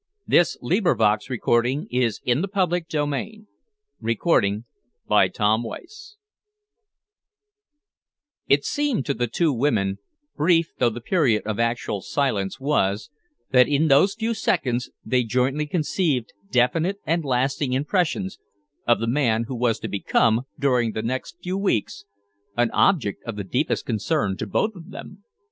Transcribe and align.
The 0.27 0.37
newcomer 0.63 0.93
advanced 0.93 1.27
a 1.29 1.37
few 1.37 2.09
steps 2.09 2.21
nearer 2.25 2.41
to 2.41 3.05
them. 3.05 3.13
CHAPTER 4.03 4.49
III 4.49 5.75
It 8.47 8.65
seemed 8.65 9.05
to 9.05 9.13
the 9.13 9.27
two 9.27 9.53
women, 9.53 9.99
brief 10.35 10.73
though 10.79 10.89
the 10.89 11.01
period 11.01 11.43
of 11.45 11.59
actual 11.59 12.01
silence 12.01 12.59
was, 12.59 13.11
that 13.51 13.67
in 13.67 13.89
those 13.89 14.15
few 14.15 14.33
seconds 14.33 14.89
they 15.05 15.21
jointly 15.21 15.67
conceived 15.67 16.33
definite 16.49 16.97
and 17.05 17.23
lasting 17.23 17.73
impressions 17.73 18.39
of 18.87 18.99
the 18.99 19.07
man 19.07 19.43
who 19.43 19.55
was 19.55 19.77
to 19.81 19.87
become, 19.87 20.47
during 20.57 20.93
the 20.93 21.03
next 21.03 21.37
few 21.43 21.59
weeks, 21.59 22.05
an 22.57 22.71
object 22.71 23.21
of 23.27 23.35
the 23.35 23.43
deepest 23.43 23.85
concern 23.85 24.35
to 24.37 24.47
both 24.47 24.73
of 24.73 24.89
them. 24.89 25.23